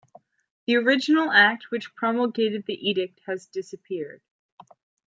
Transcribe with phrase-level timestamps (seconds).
[0.65, 4.23] The original Act which promulgated the Edict has disappeared.